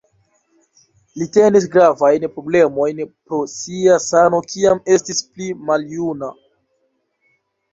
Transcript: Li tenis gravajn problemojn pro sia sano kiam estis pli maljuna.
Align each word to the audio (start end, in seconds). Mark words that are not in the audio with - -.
Li 1.21 1.25
tenis 1.35 1.67
gravajn 1.75 2.25
problemojn 2.37 3.01
pro 3.11 3.41
sia 3.57 3.99
sano 4.07 4.41
kiam 4.55 4.83
estis 4.97 5.23
pli 5.29 5.51
maljuna. 5.69 6.33